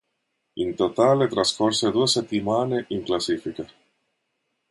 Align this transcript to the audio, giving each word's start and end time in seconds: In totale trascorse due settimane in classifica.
In 0.55 0.73
totale 0.73 1.27
trascorse 1.27 1.91
due 1.91 2.07
settimane 2.07 2.85
in 2.87 3.03
classifica. 3.03 3.67